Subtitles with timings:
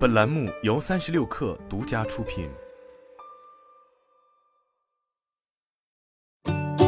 [0.00, 2.48] 本栏目由三十六氪独家出品。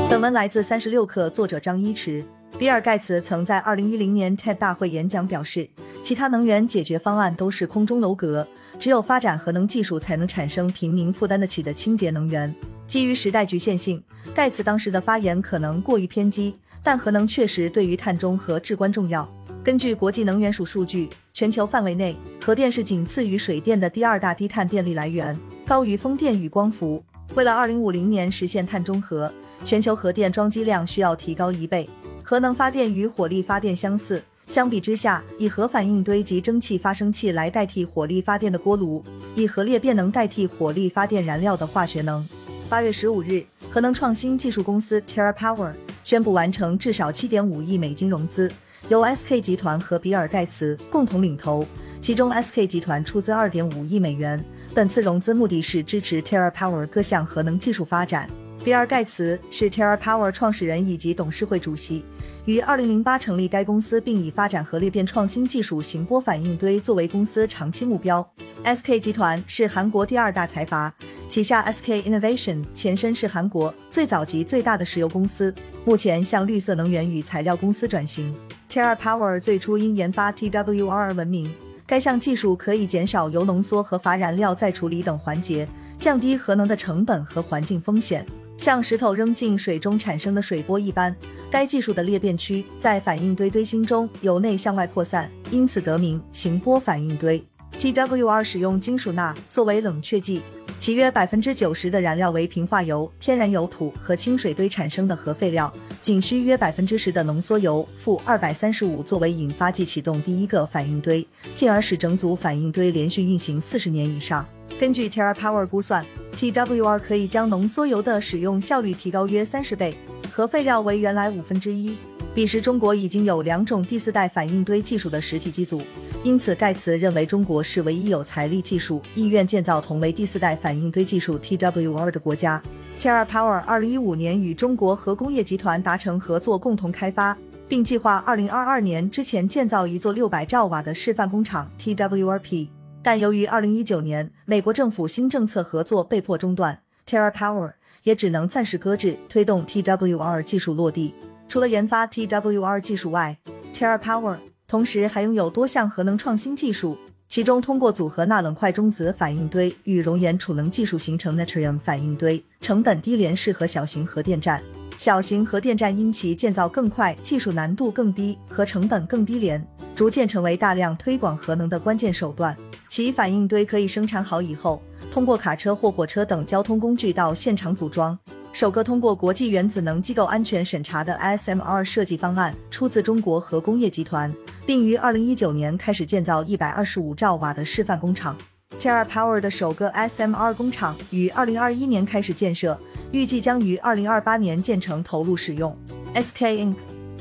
[0.08, 2.24] 本文来自三十六氪，作者张一驰。
[2.58, 5.68] 比尔盖茨曾在二零一零年 TED 大会演讲表示，
[6.02, 8.48] 其他能源解决方案都是空中楼阁，
[8.78, 12.54] 只有发展核能技术，才能产生平民负担得起的清洁能源。
[12.86, 14.02] 基于时代局限性，
[14.34, 19.30] 盖茨当时的发言可能过于偏激，但核能确实对于碳中和至关重要。
[19.62, 22.14] 根据国际能源署数据，全球范围内，
[22.44, 27.02] 核电是仅次于水电的第二大低碳电力来源，高于风电与光伏。
[27.34, 29.32] 为了二零五零年实现碳中和，
[29.64, 31.88] 全球核电装机量需要提高一倍。
[32.22, 39.02] 核能发电与火力发电相似，相比之下，以核反应堆及蒸汽发生器来代替火力发电的锅炉，
[39.34, 42.28] 以核裂变能代替火力发电燃料的化学能。
[42.68, 45.72] 八月十五日，核能创新技术公司 TerraPower
[46.04, 48.50] 宣布完成至少七点五亿美金融资。
[48.88, 51.66] 由 SK 集团和比尔盖茨共同领投，
[52.00, 54.44] 其中 SK 集团出资二点五亿美元。
[54.74, 58.28] 本次融资目的是支持 TerraPower 各项核能技术发展。
[58.64, 62.04] 比尔盖茨是 TerraPower 创始人以及董事会主席，
[62.44, 68.26] 于二零零八成立该公司，并以发展核裂变创新技术型波反应堆作为公司长期目标。
[68.64, 70.94] SK 集团是韩国第二大财阀，
[71.28, 75.54] 旗下 SK Innovation 前身是韩国最早及最大的石油公司，
[75.84, 78.34] 目前向绿色能源与材料公司转型。
[78.72, 81.52] TerraPower 最初因研发 TWR 而闻名，
[81.86, 88.24] 该项技术可以减少铀浓缩和乏燃料再处理等环节，降低核能的成本和环境风险。
[88.56, 91.14] 像石头扔进水中产生的水波一般，
[91.50, 97.44] 该技术的裂变区在反应堆堆芯中由内向外扩散，因此得名行波反应堆。
[97.78, 100.40] TWR 使用金属钠作为冷却剂，
[100.82, 105.72] 其约百分之九十的燃料为平化油、天然油土和清水堆产生的核废料。
[106.00, 114.44] 仅需约百分之十的浓缩铀负二百三十五作为引发剂启动第一个反应堆，进而使整组反应堆连续运行四十年以上。
[114.80, 116.04] 根据 TerraPower 估算
[116.36, 119.96] ，TWR 可以将浓缩铀的使用效率提高约三十倍，
[120.32, 121.96] 核废料为原来五分之一。
[122.34, 125.80] 彼时中国已经有两种第四代反应堆技术的实体机组，
[126.24, 132.62] 因此盖茨认为中国是唯一有财力、技术、意愿建造同为第四代反应堆技术 TWR 的国家。
[133.00, 142.68] TerraPower 二零一五年与中国核工业集团达成合作，共同开发，并计划二零二二年之前建造一座六百兆瓦的示范工厂 TWRP。
[143.02, 147.72] 但由于二零一九年美国政府新政策合作被迫中断，TerraPower
[148.04, 151.12] 也只能暂时搁置推动 TWR 技术落地。
[151.48, 153.36] 除了研发 TWR 技术外
[153.74, 154.36] ，TerraPower
[154.72, 156.96] 同时还拥有多项核能创新技术。
[157.28, 164.62] 其中，通过组合钠冷块中子反应堆与熔岩储能技术形成 Natrium 反应堆，成本低廉，适合小型核电站。
[164.96, 169.62] 小型核电站因其建造更快、技术难度更低和成本更低廉，
[169.94, 172.56] 逐渐成为大量推广核能的关键手段。
[172.88, 178.18] 其反应堆可以生产好以后，通过卡车或火车等交通工具到现场组装。
[178.52, 184.32] 首个通过国际原子能机构安全审查的 SMR 设计方案出自中国核工业集团。
[184.64, 188.36] 并于二零一九年开始建造一百二十五兆瓦的示范工厂。
[188.78, 192.78] TerraPower 的首个 SMR 工厂于二零二一年开始建设，
[193.10, 195.76] 预计将于二零二八年建成投入使用。
[196.14, 196.74] SK Inc.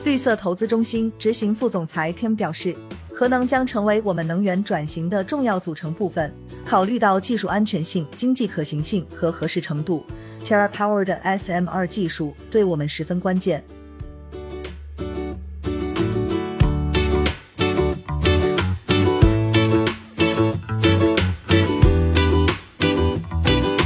[0.04, 2.76] 绿色投资中心执行副总裁 Kim 表示，
[3.14, 6.32] 核能将成为我们能源转型的重要组成部分。
[6.66, 10.06] 考虑到技术安全性、经济可行性和合适程度
[10.44, 13.64] ，TerraPower 的 SMR 技术对我们十分关键。